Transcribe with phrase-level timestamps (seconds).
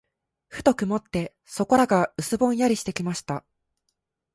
[0.47, 3.45] ふと曇って、そこらが薄ぼんやりしてきました。